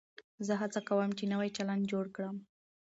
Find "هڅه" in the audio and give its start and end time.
0.61-0.79